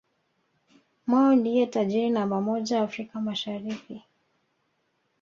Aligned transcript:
Mo 1.09 1.21
ndiye 1.39 1.63
tajiri 1.73 2.09
namba 2.15 2.35
moja 2.47 2.81
Afrika 2.87 3.13
Mashariki 3.27 3.95